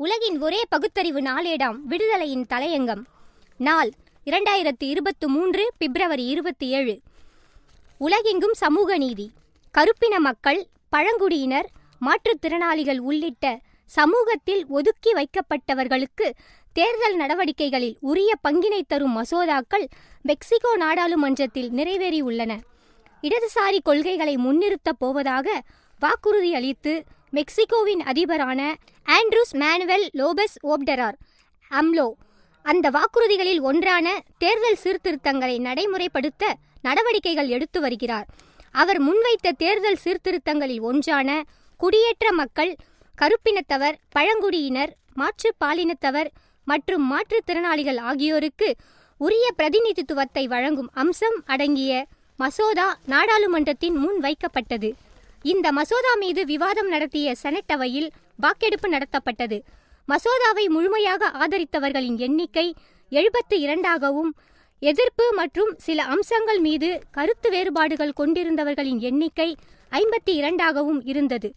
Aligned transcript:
உலகின் 0.00 0.40
ஒரே 0.40 0.64
பகுத்தறிவு 0.68 1.20
நாளேடாம் 1.20 1.76
விடுதலையின் 1.88 2.44
தலையங்கம். 2.48 3.02
நாள் 3.56 3.90
இரண்டாயிரத்தி 4.24 4.84
இருபத்தி 4.84 5.26
மூன்று 5.26 5.72
பிப்ரவரி 5.78 6.26
இருபத்தி 6.26 6.68
ஏழு 6.68 7.00
உலகெங்கும் 7.98 8.52
சமூக 8.52 8.98
நீதி. 8.98 9.30
கருப்பின 9.70 10.18
மக்கள் 10.18 10.66
பழங்குடியினர் 10.88 11.66
மாற்றுத்திறனாளிகள் 12.00 12.98
உள்ளிட்ட 12.98 13.60
சமூகத்தில் 13.86 14.66
ஒதுக்கி 14.68 15.12
வைக்கப்பட்டவர்களுக்கு 15.12 16.30
தேர்தல் 16.72 17.18
நடவடிக்கைகளில் 17.20 17.96
உரிய 18.00 18.34
பங்கினை 18.48 18.80
தரும் 18.86 19.16
மசோதாக்கள் 19.16 19.86
மெக்சிகோ 20.22 20.76
நாடாளுமன்றத்தில் 20.76 21.70
நிறைவேறியுள்ளன. 21.70 22.60
இடதுசாரி 23.22 23.78
கொள்கைகளை 23.82 24.36
முன்னிறுத்தப் 24.36 24.98
போவதாக 24.98 25.62
வாக்குறுதி 26.00 26.54
அளித்து 26.54 27.04
மெக்சிகோவின் 27.30 28.02
அதிபரான 28.04 28.74
Andres 29.06 29.50
Manuel 29.50 30.10
Lopez 30.14 30.56
Obrador. 30.62 31.12
AMLO 31.70 32.12
அந்த 32.62 32.90
வாக்குறுதிகளில் 32.90 33.60
ஒன்றான 33.60 34.22
தேர்தல் 34.38 34.78
சீர்திருத்தங்களை 34.84 35.58
நடைமுறைப்படுத்த 35.60 36.52
நடவடிக்கைகள் 36.82 37.48
எடுத்து 37.48 37.80
வருகிறார். 37.80 38.26
அவர் 38.72 39.02
முன்வைத்த 39.02 39.50
தேர்தல் 39.58 39.98
சீர்திருத்தங்களில் 40.04 40.80
ஒன்றான 40.80 41.42
குடியேற்ற 41.76 42.32
மக்கள் 42.32 42.76
கருப்பினத்தவர் 43.18 43.94
பழங்குடியினர் 44.10 44.96
மாற்றுப் 45.14 45.58
பாலினத்தவர் 45.64 46.26
மற்றும் 46.64 47.12
மாற்றுத்திறனாளிகள் 47.12 47.98
ஆகியோருக்கு 47.98 48.76
உரிய 49.18 49.50
பிரதிநிதித்துவத்தை 49.56 50.46
வழங்கும் 50.46 50.90
அம்சம் 50.94 51.42
அடங்கிய 51.46 52.06
மசோதா 52.36 52.98
நாடாளுமன்றத்தின் 53.06 53.96
முன் 53.96 54.20
வைக்கப்பட்டது. 54.20 54.92
இந்த 55.50 55.66
மசோதா 55.72 56.12
மீது 56.14 56.40
விவாதம் 56.44 56.88
நடத்திய 56.88 57.34
செனட் 57.34 57.72
அவையில் 57.74 58.08
வாக்கெடுப்பு 58.36 58.88
நடத்தப்பட்டது. 58.94 59.58
மசோதாவை 60.08 60.64
முழுமையாக 60.66 61.30
ஆதரித்தவர்களின் 61.42 62.18
எண்ணிக்கை 62.26 62.64
எழுபத்து 63.12 63.56
இரண்டாகவும் 63.58 64.30
எதிர்ப்பு 64.82 65.26
மற்றும் 65.32 65.70
சில 65.76 66.02
அம்சங்கள் 66.14 66.60
மீது 66.66 66.88
கருத்து 67.10 67.50
வேறுபாடுகள் 67.50 68.16
கொண்டிருந்தவர்களின் 68.20 69.00
எண்ணிக்கை 69.08 69.48
ஐம்பத்தி 69.92 70.32
இரண்டாகவும் 70.40 71.00
இருந்தது. 71.04 71.50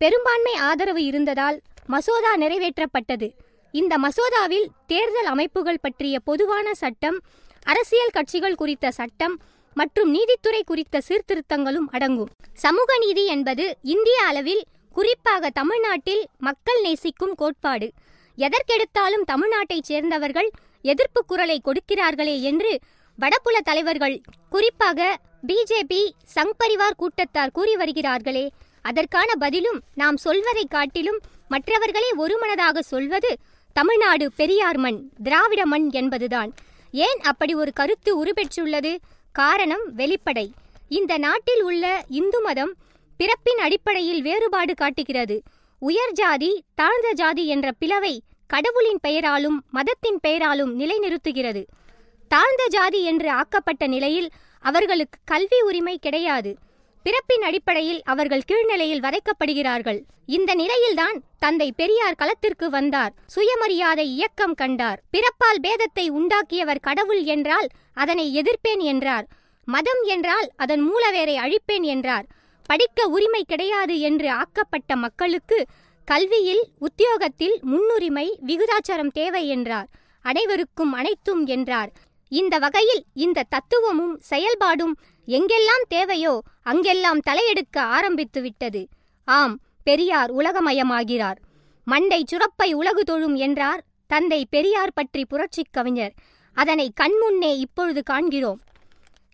பெரும்பான்மை 0.00 0.54
ஆதரவு 0.68 1.02
இருந்ததால் 1.04 1.58
மசோதா 1.86 2.34
நிறைவேற்றப்பட்டது. 2.36 3.28
இந்த 3.74 3.94
மசோதாவில் 3.98 4.68
தேர்தல் 4.86 5.30
அமைப்புகள் 5.34 5.82
பற்றிய 5.82 6.16
பொதுவான 6.28 6.74
சட்டம் 6.82 7.18
அரசியல் 7.62 8.14
கட்சிகள் 8.16 8.60
குறித்த 8.60 8.86
சட்டம் 8.90 9.34
மற்றும் 9.74 10.10
நீதித்துறை 10.10 10.62
குறித்த 10.64 11.02
சீர்திருத்தங்களும் 11.08 11.88
அடங்கும். 11.90 12.30
சமூக 12.54 12.98
நீதி 12.98 13.26
என்பது 13.26 13.76
இந்திய 13.82 14.22
அளவில் 14.22 14.64
குறிப்பாக 14.92 15.50
தமிழ்நாட்டில் 15.50 16.26
மக்கள் 16.38 16.80
நேசிக்கும் 16.80 17.34
கோட்பாடு. 17.34 17.92
எதற்கெடுத்தாலும் 18.38 19.24
தமிழ்நாட்டைச் 19.32 19.88
சேர்ந்தவர்கள் 19.90 20.50
எதிர்ப்பு 20.82 21.24
குரலை 21.24 21.60
கொடுக்கிறார்களே 21.64 22.40
என்று 22.40 22.78
வடபுல 23.18 23.58
தலைவர்கள் 23.62 24.20
குறிப்பாக 24.50 25.18
பிஜேபி 25.46 26.02
சங் 26.34 26.54
பரிவார் 26.58 26.96
கூட்டத்தார் 26.96 27.52
கூறி 27.52 27.76
வருகிறார்களே. 27.76 28.48
அதற்கான 28.82 29.34
பதிலும் 29.34 29.80
நாம் 29.94 30.16
சொல்வதை 30.16 30.64
காட்டிலும் 30.64 31.20
மற்றவர்களே 31.48 32.10
ஒருமனதாக 32.16 32.82
சொல்வது 32.82 33.36
தமிழ்நாடு 33.72 34.32
பெரியார் 34.32 34.76
மண் 34.76 35.10
திராவிட 35.22 35.66
மண் 35.66 35.88
என்பதுதான். 35.92 36.54
ஏன் 36.92 37.20
அப்படி 37.20 37.54
ஒரு 37.54 37.72
கருத்து 37.72 38.24
உருபெற்றுள்ளது? 38.24 38.98
காரணம் 39.34 39.84
வெளிப்படை. 39.96 40.50
இந்த 40.88 41.18
நாட்டில் 41.18 41.62
உள்ள 41.62 42.04
இந்து 42.08 42.40
மதம் 42.40 42.74
பிறப்பின் 43.16 43.58
அடிப்படையில் 43.58 44.22
வேறுபாடு 44.22 44.74
காட்டுகிறது. 44.74 45.42
உயர் 45.78 46.12
ஜாதி 46.12 46.64
தாழ்ந்த 46.74 47.12
ஜாதி 47.12 47.46
என்ற 47.46 47.72
பிளவை 47.72 48.20
கடவுளின் 48.46 48.98
பெயராலும் 49.02 49.64
மதத்தின் 49.70 50.20
பெயராலும் 50.22 50.72
நிலைநிறுத்துகிறது. 50.80 51.62
தாழ்ந்த 52.28 52.66
ஜாதி 52.68 53.02
என்று 53.02 53.30
ஆக்கப்பட்ட 53.30 53.86
நிலையில் 53.86 54.30
அவர்களுக்கு 54.60 55.18
கல்வி 55.24 55.60
உரிமை 55.60 55.98
கிடையாது. 55.98 56.56
பிறப்பின் 57.04 57.42
அடிப்படையில் 57.42 58.02
அவர்கள் 58.04 58.46
கீழ்நிலையில் 58.50 59.02
வதைக்கப்படுகிறார்கள். 59.06 59.98
இந்த 60.26 60.54
நிலையில்தான் 60.54 61.16
தந்தை 61.38 61.72
பெரியார் 61.72 62.14
களத்திற்கு 62.14 62.70
வந்தார். 62.70 63.12
சுயமரியாதை 63.26 64.06
இயக்கம் 64.06 64.54
கண்டார். 64.54 65.00
பிறப்பால் 65.12 65.60
பேதத்தை 65.62 66.06
உண்டாக்கியவர் 66.10 66.80
கடவுள் 66.80 67.22
என்றால் 67.24 67.68
அதனை 67.94 68.42
எதிர்ப்பேன் 68.42 68.82
என்றார். 68.92 69.26
மதம் 69.64 70.02
என்றால் 70.02 70.48
அதன் 70.56 70.82
மூலவேரை 70.88 71.36
அழிப்பேன் 71.36 71.86
என்றார். 71.94 72.26
படிக்க 72.66 73.06
உரிமை 73.06 73.44
கிடையாது 73.44 74.00
என்று 74.00 74.30
ஆக்கப்பட்ட 74.30 74.96
மக்களுக்கு 74.96 75.58
கல்வியில் 76.04 76.64
உத்தியோகத்தில் 76.78 77.58
முன்னுரிமை 77.62 78.26
விகுதாச்சாரம் 78.46 79.12
தேவை 79.12 79.48
என்றார். 79.48 79.88
அனைவருக்கும் 80.22 80.92
அனைத்தும் 80.92 81.46
என்றார். 81.46 81.92
இந்த 82.40 82.54
வகையில் 82.64 83.02
இந்த 83.24 83.46
தத்துவமும் 83.48 84.14
செயல்பாடும் 84.30 84.94
எங்கெல்லாம் 85.28 85.84
தேவையோ 85.88 86.34
அங்கெல்லாம் 86.62 87.20
தலையெடுக்க 87.28 87.76
ஆரம்பித்துவிட்டது 87.96 88.82
ஆம் 89.28 89.54
பெரியார் 89.88 90.30
உலகமயமாகிறார். 90.36 91.38
மண்டை 91.86 92.20
சுரப்பை 92.30 92.68
உலகு 92.72 93.02
தொழும் 93.04 93.36
என்றார் 93.46 93.82
தந்தை 94.10 94.40
பெரியார் 94.50 94.94
பற்றி 94.94 95.22
புரட்சிக் 95.24 95.74
கவிஞர். 95.76 96.14
அதனை 96.56 96.86
கண்முன்னே 97.00 97.52
இப்பொழுது 97.56 98.00
காண்கிறோம். 98.02 98.60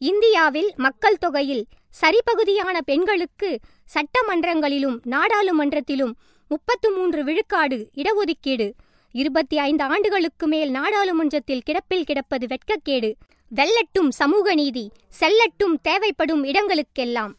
இந்தியாவில் 0.00 0.70
மக்கள் 0.76 1.20
தொகையில் 1.24 1.64
சரிபகுதியான 2.00 2.76
பெண்களுக்கு 2.90 3.50
சட்டமன்றங்களிலும் 3.88 4.98
நாடாளுமன்றத்திலும் 5.14 6.14
முப்பத்து 6.50 6.88
மூன்று 6.92 7.20
விழுக்காடு 7.24 7.78
இடஒதுக்கீடு 8.00 8.68
இருபத்தி 9.12 9.58
ஐந்து 9.58 9.84
ஆண்டுகளுக்கு 9.84 10.46
மேல் 10.46 10.70
நாடாளுமன்றத்தில் 10.70 11.62
கிடப்பில் 11.66 12.04
கிடப்பது 12.04 12.46
வெட்கக்கேடு. 12.46 13.14
வெல்லட்டும் 13.54 14.08
சமூக 14.08 14.54
நீதி 14.54 14.90
செல்லட்டும் 15.20 15.74
தேவைப்படும் 15.82 16.44
இடங்களுக்கெல்லாம். 16.44 17.34